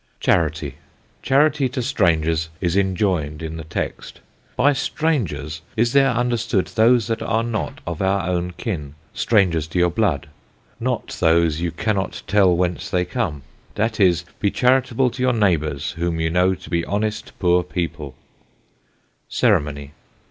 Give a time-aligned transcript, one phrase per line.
[0.19, 0.77] CHARITY.
[1.21, 4.19] Charity to Strangers is enjoin'd in the Text.
[4.55, 9.77] By Strangers is there understood those that are not of our own Kin, Strangers to
[9.77, 10.27] your Blood;
[10.79, 13.43] not those you cannot tell whence they come;
[13.75, 18.15] that is, be charitable to your Neighbours whom you know to be honest poor People.
[19.29, 19.91] CEREMONY.